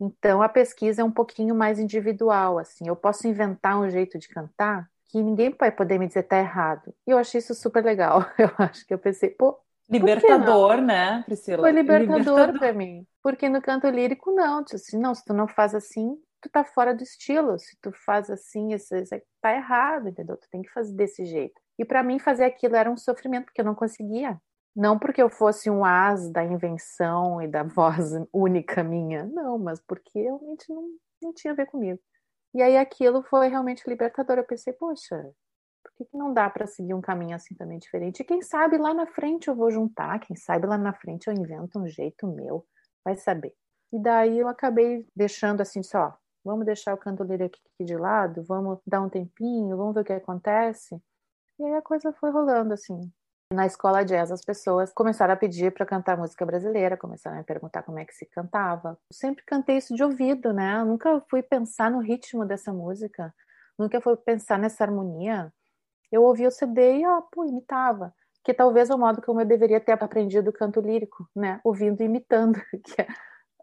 [0.00, 2.88] Então a pesquisa é um pouquinho mais individual, assim.
[2.88, 6.94] Eu posso inventar um jeito de cantar que ninguém vai poder me dizer tá errado.
[7.06, 8.24] E eu achei isso super legal.
[8.38, 9.58] Eu acho que eu pensei, pô.
[9.90, 11.58] Libertador, né, Priscila?
[11.58, 12.58] Foi libertador, libertador.
[12.58, 13.06] para mim.
[13.22, 14.64] Porque no canto lírico, não.
[14.72, 17.58] Assim, não, se tu não faz assim, tu tá fora do estilo.
[17.58, 20.36] Se tu faz assim, isso, isso tá errado, entendeu?
[20.36, 21.60] Tu tem que fazer desse jeito.
[21.78, 24.40] E para mim, fazer aquilo era um sofrimento, porque eu não conseguia.
[24.74, 29.80] Não porque eu fosse um as da invenção e da voz única minha, não, mas
[29.80, 30.88] porque realmente não,
[31.22, 32.00] não tinha a ver comigo.
[32.54, 34.38] E aí aquilo foi realmente libertador.
[34.38, 35.16] Eu pensei, poxa,
[35.82, 38.20] por que, que não dá para seguir um caminho assim também diferente?
[38.20, 41.34] E quem sabe lá na frente eu vou juntar, quem sabe lá na frente eu
[41.34, 42.66] invento um jeito meu,
[43.04, 43.54] vai saber.
[43.92, 48.42] E daí eu acabei deixando assim só, vamos deixar o canto lírico aqui de lado,
[48.42, 51.00] vamos dar um tempinho, vamos ver o que acontece.
[51.58, 53.10] E aí a coisa foi rolando assim.
[53.52, 57.82] Na escola jazz, as pessoas começaram a pedir para cantar música brasileira, começaram a perguntar
[57.82, 58.98] como é que se cantava.
[59.10, 60.80] Eu sempre cantei isso de ouvido, né?
[60.80, 63.32] Eu nunca fui pensar no ritmo dessa música,
[63.78, 65.52] nunca fui pensar nessa harmonia.
[66.10, 68.14] Eu ouvia o CD e, ó, pô, imitava.
[68.42, 71.60] Que talvez é o modo como eu deveria ter aprendido canto lírico, né?
[71.62, 73.06] Ouvindo e imitando, que é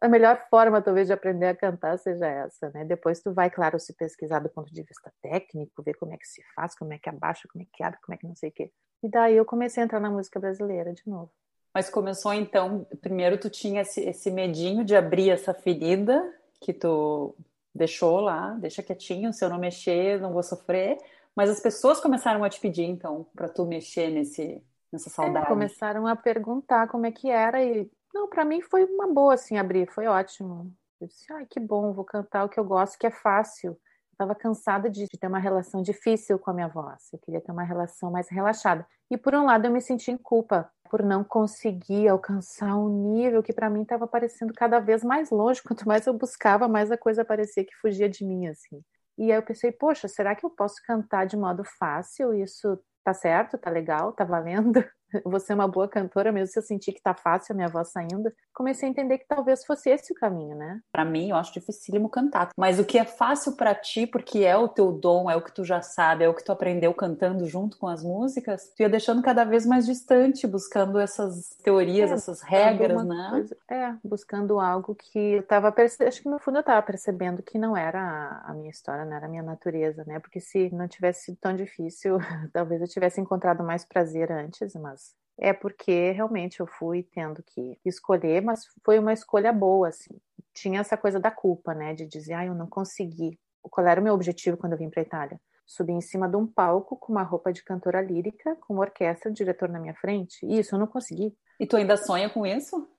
[0.02, 2.86] a melhor forma, talvez, de aprender a cantar seja essa, né?
[2.86, 6.28] Depois tu vai, claro, se pesquisar do ponto de vista técnico, ver como é que
[6.28, 8.50] se faz, como é que abaixa, como é que abre, como é que não sei
[8.50, 8.72] o quê.
[9.04, 11.32] E daí eu comecei a entrar na música brasileira de novo.
[11.74, 17.36] Mas começou então, primeiro tu tinha esse, esse medinho de abrir essa ferida que tu
[17.74, 20.98] deixou lá, deixa quietinho, se eu não mexer, não vou sofrer.
[21.36, 25.46] Mas as pessoas começaram a te pedir então para tu mexer nesse nessa é, saudade.
[25.46, 29.34] É, começaram a perguntar como é que era e não, para mim foi uma boa
[29.34, 30.74] assim abrir, foi ótimo.
[31.00, 33.80] Eu disse, ai, que bom, vou cantar o que eu gosto, que é fácil.
[34.12, 37.08] Estava cansada de, de, ter uma relação difícil com a minha voz.
[37.14, 38.86] Eu queria ter uma relação mais relaxada.
[39.10, 43.42] E por um lado eu me senti em culpa por não conseguir alcançar um nível
[43.42, 45.64] que para mim estava parecendo cada vez mais longe.
[45.64, 48.84] Quanto mais eu buscava, mais a coisa parecia que fugia de mim assim.
[49.18, 52.34] E aí eu pensei, poxa, será que eu posso cantar de modo fácil?
[52.34, 54.84] Isso tá certo, tá legal, tá valendo?
[55.24, 57.90] Vou ser uma boa cantora, mesmo se eu sentir que tá fácil a minha voz
[57.90, 58.32] saindo.
[58.54, 60.82] Comecei a entender que talvez fosse esse o caminho, né?
[60.92, 62.50] Para mim, eu acho dificílimo cantar.
[62.58, 65.52] Mas o que é fácil para ti, porque é o teu dom, é o que
[65.52, 68.90] tu já sabe, é o que tu aprendeu cantando junto com as músicas, tu ia
[68.90, 73.28] deixando cada vez mais distante, buscando essas teorias, é, essas regras, né?
[73.30, 77.42] Coisa, é, buscando algo que eu tava percebendo, acho que no fundo eu tava percebendo
[77.42, 80.20] que não era a, a minha história, não era a minha natureza, né?
[80.20, 82.18] Porque se não tivesse sido tão difícil,
[82.54, 84.99] talvez eu tivesse encontrado mais prazer antes, mas
[85.40, 90.20] é porque realmente eu fui tendo que escolher, mas foi uma escolha boa, assim.
[90.54, 93.40] Tinha essa coisa da culpa, né, de dizer, ah, eu não consegui.
[93.62, 95.40] Qual era o meu objetivo quando eu vim para Itália?
[95.66, 99.30] Subir em cima de um palco com uma roupa de cantora lírica, com uma orquestra,
[99.30, 100.46] o diretor na minha frente.
[100.46, 101.36] Isso eu não consegui.
[101.60, 102.90] E tu ainda sonha com isso?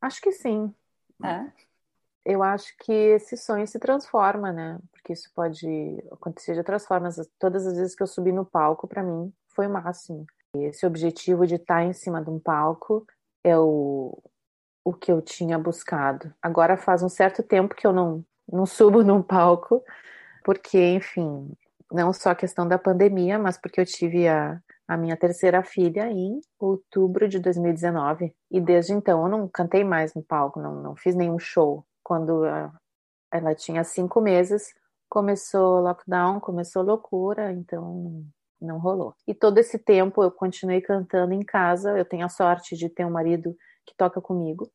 [0.00, 0.74] Acho que sim.
[1.22, 1.46] É.
[2.24, 4.78] Eu acho que esse sonho se transforma, né?
[4.90, 7.16] Porque isso pode acontecer de outras formas.
[7.38, 10.26] Todas as vezes que eu subi no palco, para mim, foi o máximo.
[10.64, 13.06] Esse objetivo de estar em cima de um palco
[13.44, 14.18] é o,
[14.84, 16.32] o que eu tinha buscado.
[16.40, 19.82] Agora faz um certo tempo que eu não, não subo num palco,
[20.44, 21.52] porque, enfim,
[21.90, 26.10] não só a questão da pandemia, mas porque eu tive a, a minha terceira filha
[26.10, 28.34] em outubro de 2019.
[28.50, 31.84] E desde então eu não cantei mais no palco, não, não fiz nenhum show.
[32.02, 32.44] quando
[33.30, 34.72] ela tinha cinco meses,
[35.08, 38.24] começou lockdown, começou loucura, então
[38.60, 39.14] não rolou.
[39.26, 41.96] E todo esse tempo eu continuei cantando em casa.
[41.96, 44.70] Eu tenho a sorte de ter um marido que toca comigo.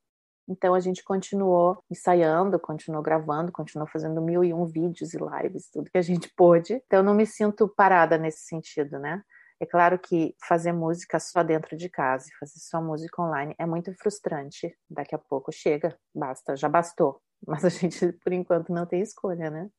[0.48, 5.70] Então a gente continuou ensaiando, continuou gravando, continuou fazendo mil e um vídeos e lives,
[5.72, 6.82] tudo que a gente pôde.
[6.86, 9.22] Então eu não me sinto parada nesse sentido, né?
[9.60, 13.94] É claro que fazer música só dentro de casa fazer só música online é muito
[13.94, 14.76] frustrante.
[14.90, 17.22] Daqui a pouco chega, basta, já bastou.
[17.46, 19.70] Mas a gente, por enquanto, não tem escolha, né?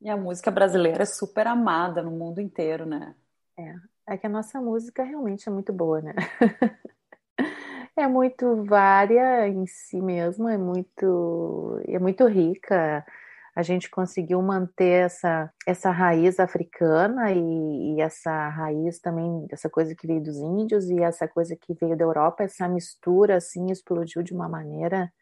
[0.00, 3.14] E a música brasileira é super amada no mundo inteiro, né?
[3.58, 3.74] É,
[4.14, 6.14] é que a nossa música realmente é muito boa, né?
[7.94, 13.04] é muito vária em si mesma, é muito, é muito rica.
[13.54, 19.94] A gente conseguiu manter essa, essa raiz africana e, e, essa raiz também, essa coisa
[19.94, 24.22] que veio dos índios e essa coisa que veio da Europa, essa mistura assim explodiu
[24.22, 25.12] de uma maneira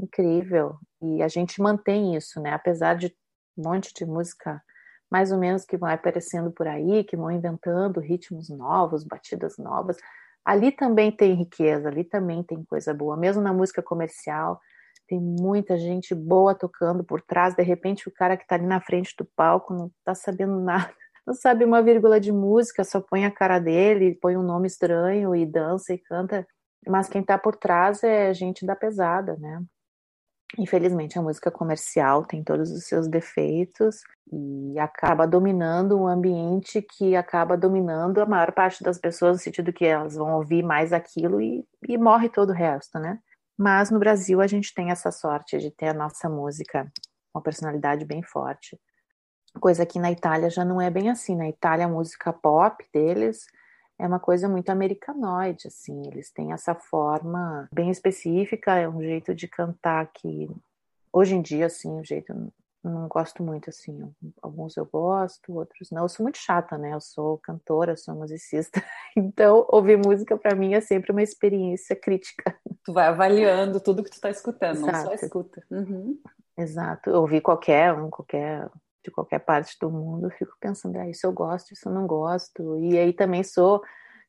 [0.00, 0.76] incrível.
[1.02, 2.52] E a gente mantém isso, né?
[2.52, 3.14] Apesar de
[3.56, 4.62] um monte de música
[5.10, 9.96] mais ou menos que vai aparecendo por aí, que vão inventando ritmos novos, batidas novas.
[10.44, 13.16] Ali também tem riqueza, ali também tem coisa boa.
[13.16, 14.60] Mesmo na música comercial,
[15.08, 17.54] tem muita gente boa tocando por trás.
[17.54, 20.92] De repente, o cara que está ali na frente do palco não está sabendo nada,
[21.26, 25.34] não sabe uma vírgula de música, só põe a cara dele, põe um nome estranho
[25.34, 26.46] e dança e canta.
[26.86, 29.60] Mas quem está por trás é gente da pesada, né?
[30.58, 37.16] Infelizmente, a música comercial tem todos os seus defeitos e acaba dominando um ambiente que
[37.16, 41.40] acaba dominando a maior parte das pessoas, no sentido que elas vão ouvir mais aquilo
[41.40, 43.18] e, e morre todo o resto, né?
[43.58, 46.90] Mas no Brasil a gente tem essa sorte de ter a nossa música,
[47.34, 48.78] uma personalidade bem forte.
[49.60, 51.34] Coisa que na Itália já não é bem assim.
[51.34, 53.46] Na Itália, a música pop deles
[53.98, 59.34] é uma coisa muito americanoide, assim, eles têm essa forma bem específica, é um jeito
[59.34, 60.48] de cantar que
[61.12, 62.34] hoje em dia, assim, o jeito
[62.84, 63.98] não gosto muito, assim,
[64.42, 68.82] alguns eu gosto, outros não, eu sou muito chata, né, eu sou cantora, sou musicista,
[69.16, 72.56] então ouvir música para mim é sempre uma experiência crítica.
[72.84, 74.92] Tu vai avaliando tudo que tu tá escutando, Exato.
[74.92, 75.62] não só escuta.
[75.70, 76.20] Uhum.
[76.56, 78.70] Exato, ouvir qualquer um, qualquer
[79.06, 82.06] de qualquer parte do mundo, eu fico pensando, ah, isso eu gosto, isso eu não
[82.06, 82.78] gosto.
[82.80, 83.82] E aí também sou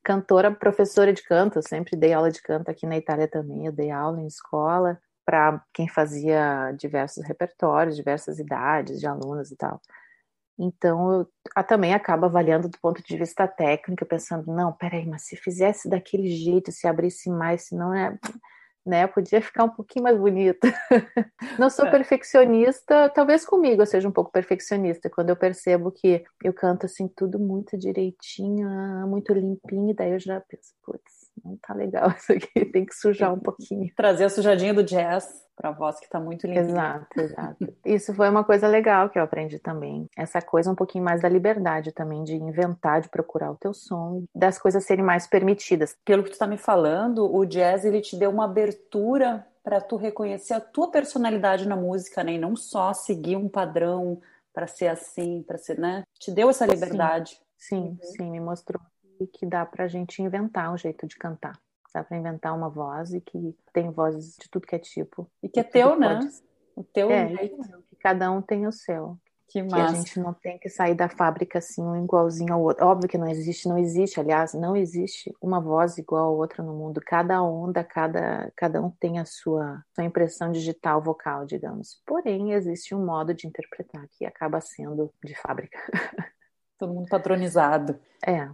[0.03, 3.71] cantora, professora de canto, eu sempre dei aula de canto aqui na Itália também, eu
[3.71, 9.81] dei aula em escola para quem fazia diversos repertórios, diversas idades de alunos e tal.
[10.59, 15.35] Então, eu também acabo avaliando do ponto de vista técnico, pensando, não, peraí, mas se
[15.35, 18.17] fizesse daquele jeito, se abrisse mais, se não é
[18.87, 19.05] né?
[19.07, 20.67] Podia ficar um pouquinho mais bonita.
[21.59, 21.91] Não sou é.
[21.91, 27.07] perfeccionista, talvez comigo eu seja um pouco perfeccionista, quando eu percebo que eu canto assim
[27.07, 32.31] tudo muito direitinho, ah, muito limpinho, daí eu já penso, putz, não tá legal isso
[32.31, 33.91] aqui, tem que sujar um pouquinho.
[33.95, 36.61] Trazer a sujadinha do jazz para a voz que está muito linda.
[36.61, 37.73] Exato, exato.
[37.83, 40.07] Isso foi uma coisa legal que eu aprendi também.
[40.15, 44.23] Essa coisa um pouquinho mais da liberdade também, de inventar, de procurar o teu som,
[44.35, 45.95] das coisas serem mais permitidas.
[46.05, 49.97] Pelo que tu está me falando, o jazz ele te deu uma abertura para tu
[49.97, 52.33] reconhecer a tua personalidade na música, né?
[52.33, 54.21] E não só seguir um padrão
[54.53, 56.03] para ser assim, para ser, né?
[56.19, 57.37] Te deu essa liberdade.
[57.57, 57.97] Sim, sim, uhum.
[58.01, 58.79] sim me mostrou
[59.25, 61.59] que dá para a gente inventar um jeito de cantar.
[61.93, 65.27] Dá para inventar uma voz e que tem vozes de tudo que é tipo.
[65.41, 66.19] E que é teu, né?
[66.75, 67.57] O teu é, jeito.
[67.89, 69.17] Que cada um tem o seu.
[69.47, 72.85] Que, que a gente não tem que sair da fábrica assim, um igualzinho ao outro.
[72.85, 76.73] Óbvio que não existe, não existe, aliás, não existe uma voz igual a outra no
[76.73, 77.01] mundo.
[77.03, 82.01] Cada onda, cada, cada um tem a sua, sua impressão digital vocal, digamos.
[82.05, 85.79] Porém, existe um modo de interpretar que acaba sendo de fábrica.
[86.77, 87.97] Todo mundo padronizado.
[88.21, 88.49] É.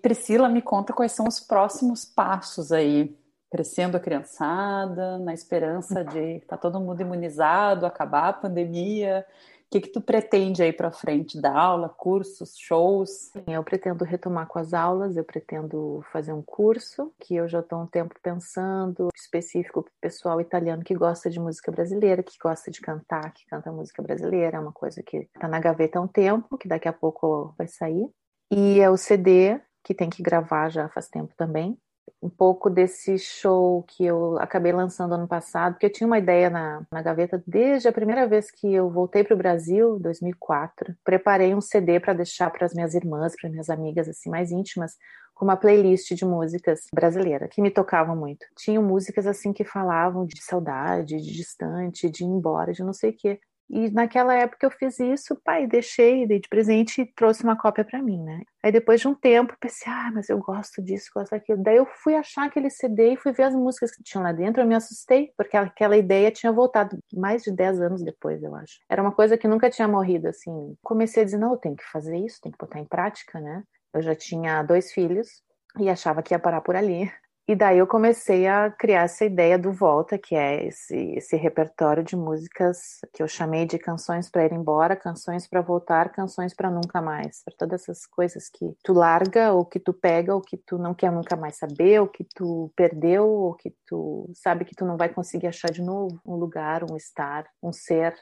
[0.00, 3.16] Priscila, me conta quais são os próximos passos aí,
[3.50, 9.26] crescendo a criançada, na esperança de estar tá todo mundo imunizado, acabar a pandemia.
[9.66, 11.38] O que, que tu pretende aí para frente?
[11.38, 13.30] Dar aula, cursos, shows?
[13.46, 17.82] Eu pretendo retomar com as aulas, eu pretendo fazer um curso que eu já estou
[17.82, 22.70] um tempo pensando, específico para o pessoal italiano que gosta de música brasileira, que gosta
[22.70, 26.08] de cantar, que canta música brasileira, é uma coisa que está na gaveta há um
[26.08, 28.08] tempo, que daqui a pouco vai sair.
[28.50, 31.78] E é o CD que tem que gravar já faz tempo também.
[32.22, 36.50] Um pouco desse show que eu acabei lançando ano passado, porque eu tinha uma ideia
[36.50, 40.96] na, na gaveta desde a primeira vez que eu voltei para o Brasil, 2004.
[41.04, 44.96] Preparei um CD para deixar para as minhas irmãs, para minhas amigas assim mais íntimas,
[45.38, 48.44] com uma playlist de músicas brasileiras que me tocavam muito.
[48.56, 53.10] Tinham músicas assim que falavam de saudade, de distante, de ir embora, de não sei
[53.10, 53.38] o quê.
[53.70, 57.84] E naquela época eu fiz isso, pai, deixei, dei de presente e trouxe uma cópia
[57.84, 58.40] para mim, né?
[58.62, 61.62] Aí depois de um tempo pensei, ah, mas eu gosto disso, gosto daquilo.
[61.62, 64.62] Daí eu fui achar aquele CD e fui ver as músicas que tinham lá dentro,
[64.62, 68.80] eu me assustei, porque aquela ideia tinha voltado mais de 10 anos depois, eu acho.
[68.88, 70.74] Era uma coisa que nunca tinha morrido, assim.
[70.82, 73.62] Comecei a dizer, não, eu tenho que fazer isso, tenho que botar em prática, né?
[73.92, 75.42] Eu já tinha dois filhos
[75.78, 77.10] e achava que ia parar por ali.
[77.50, 82.04] E daí eu comecei a criar essa ideia do Volta, que é esse, esse repertório
[82.04, 86.70] de músicas que eu chamei de canções para ir embora, canções para voltar, canções para
[86.70, 87.42] nunca mais.
[87.42, 90.92] Para todas essas coisas que tu larga, ou que tu pega, ou que tu não
[90.92, 94.98] quer nunca mais saber, ou que tu perdeu, ou que tu sabe que tu não
[94.98, 98.14] vai conseguir achar de novo um lugar, um estar, um ser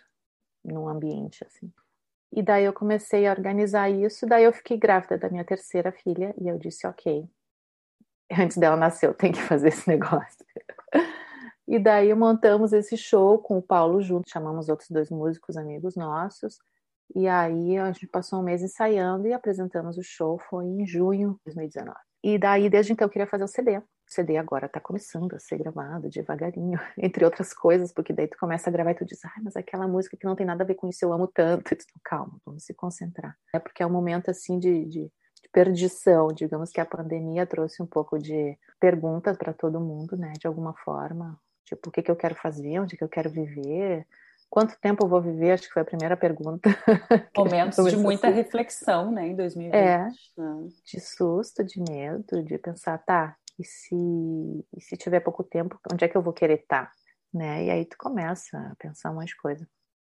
[0.64, 1.72] num ambiente assim.
[2.32, 6.32] E daí eu comecei a organizar isso, daí eu fiquei grávida da minha terceira filha
[6.40, 7.28] e eu disse, ok,
[8.30, 10.44] antes dela nascer, eu tenho que fazer esse negócio.
[11.68, 16.58] E daí montamos esse show com o Paulo junto, chamamos outros dois músicos amigos nossos.
[17.14, 21.38] E aí a gente passou um mês ensaiando e apresentamos o show, foi em junho
[21.46, 21.96] de 2019.
[22.22, 23.78] E daí, desde então, eu queria fazer o CD.
[23.78, 28.36] O CD agora tá começando a ser gravado devagarinho, entre outras coisas, porque daí tu
[28.38, 30.66] começa a gravar e tu diz, ai, mas aquela música que não tem nada a
[30.66, 31.72] ver com isso eu amo tanto.
[31.72, 33.36] E tu, calma, vamos se concentrar.
[33.54, 35.12] É porque é um momento assim de, de
[35.56, 36.28] perdição.
[36.28, 40.34] Digamos que a pandemia trouxe um pouco de perguntas para todo mundo, né?
[40.38, 41.40] De alguma forma.
[41.64, 42.78] Tipo, o que, que eu quero fazer?
[42.78, 44.06] Onde que eu quero viver?
[44.50, 45.52] Quanto tempo eu vou viver?
[45.52, 46.68] Acho que foi a primeira pergunta.
[47.34, 48.36] Momentos de muita assim.
[48.36, 49.74] reflexão, né, em 2020.
[49.74, 49.98] É,
[50.36, 50.68] né?
[50.84, 56.04] de susto, de medo, de pensar, tá, e se, e se tiver pouco tempo, onde
[56.04, 56.84] é que eu vou querer estar?
[56.84, 56.92] Tá?
[57.32, 57.64] Né?
[57.64, 59.66] E aí tu começa a pensar umas coisas.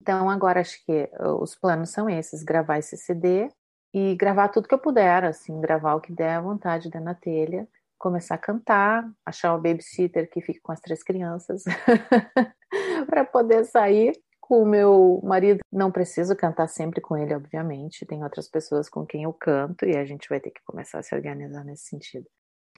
[0.01, 3.49] Então, agora acho que os planos são esses: gravar esse CD,
[3.93, 7.13] e gravar tudo que eu puder, assim, gravar o que der à vontade der na
[7.13, 11.63] telha, começar a cantar, achar uma babysitter que fique com as três crianças
[13.05, 15.59] para poder sair com o meu marido.
[15.71, 19.95] Não preciso cantar sempre com ele, obviamente, tem outras pessoas com quem eu canto e
[19.95, 22.25] a gente vai ter que começar a se organizar nesse sentido.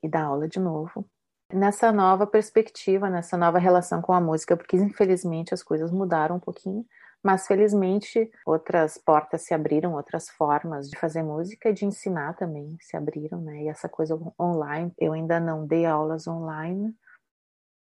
[0.03, 1.05] E dar aula de novo.
[1.51, 6.39] Nessa nova perspectiva, nessa nova relação com a música, porque infelizmente as coisas mudaram um
[6.39, 6.85] pouquinho
[7.23, 12.77] mas felizmente outras portas se abriram, outras formas de fazer música e de ensinar também
[12.81, 13.63] se abriram, né?
[13.63, 16.93] E essa coisa online, eu ainda não dei aulas online,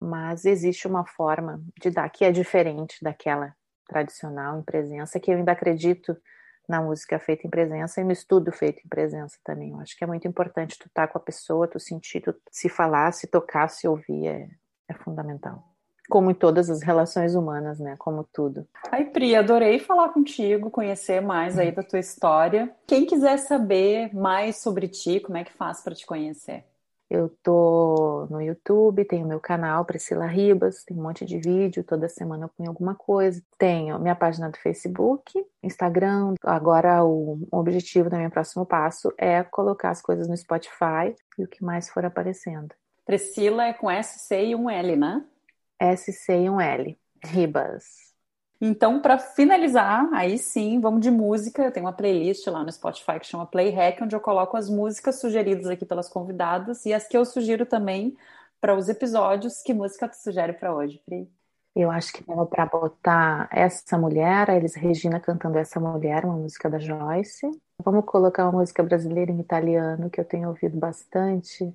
[0.00, 3.54] mas existe uma forma de dar que é diferente daquela
[3.86, 6.16] tradicional em presença, que eu ainda acredito
[6.66, 9.70] na música feita em presença e no estudo feito em presença também.
[9.70, 12.34] Eu acho que é muito importante tu estar tá com a pessoa, tu sentir, tu
[12.50, 14.48] se falar, se tocar, se ouvir, é,
[14.88, 15.75] é fundamental
[16.08, 17.96] como em todas as relações humanas, né?
[17.98, 18.66] Como tudo.
[18.90, 22.70] Ai, Pri, adorei falar contigo, conhecer mais aí da tua história.
[22.86, 26.64] Quem quiser saber mais sobre ti, como é que faz para te conhecer?
[27.08, 32.08] Eu tô no YouTube, tenho meu canal Priscila Ribas, tem um monte de vídeo, toda
[32.08, 33.40] semana eu ponho alguma coisa.
[33.56, 36.34] Tenho minha página do Facebook, Instagram.
[36.42, 41.48] Agora o objetivo do meu próximo passo é colocar as coisas no Spotify e o
[41.48, 42.74] que mais for aparecendo.
[43.04, 45.24] Priscila é com S, C e um L, né?
[45.80, 46.98] SC e um L.
[47.24, 48.06] Ribas.
[48.60, 51.62] Então, para finalizar, aí sim, vamos de música.
[51.62, 54.70] Eu tenho uma playlist lá no Spotify que chama Play Hack, onde eu coloco as
[54.70, 58.16] músicas sugeridas aqui pelas convidadas e as que eu sugiro também
[58.60, 59.62] para os episódios.
[59.62, 61.30] Que música tu sugere para hoje, Pri?
[61.74, 66.38] Eu acho que dava para botar Essa Mulher, a Elis Regina cantando Essa Mulher, uma
[66.38, 67.50] música da Joyce.
[67.84, 71.70] Vamos colocar uma música brasileira em italiano que eu tenho ouvido bastante,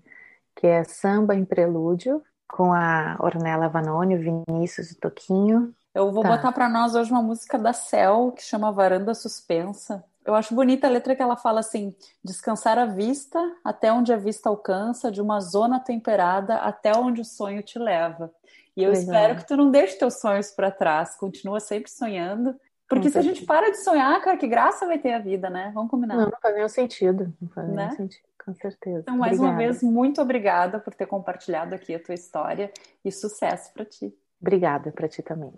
[0.56, 5.74] que é Samba em Prelúdio, com a Ornella Vanoni, Vinícius e Toquinho.
[5.94, 6.30] Eu vou tá.
[6.30, 10.04] botar para nós hoje uma música da Cel que chama Varanda Suspensa.
[10.24, 14.18] Eu acho bonita a letra que ela fala assim: descansar a vista até onde a
[14.18, 18.32] vista alcança, de uma zona temperada até onde o sonho te leva.
[18.76, 19.04] E eu Legal.
[19.04, 22.56] espero que tu não deixe teus sonhos para trás, continua sempre sonhando.
[22.88, 25.72] Porque se a gente para de sonhar, cara, que graça vai ter a vida, né?
[25.74, 26.18] Vamos combinar.
[26.18, 27.34] Não, não faz nenhum sentido.
[27.42, 27.86] Não faz né?
[27.86, 28.24] nenhum sentido.
[28.44, 29.02] Com certeza.
[29.02, 29.52] Então, mais obrigada.
[29.52, 32.72] uma vez, muito obrigada por ter compartilhado aqui a tua história
[33.06, 34.14] e sucesso para ti.
[34.42, 35.54] Obrigada para ti também.